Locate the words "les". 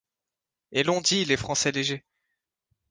1.25-1.37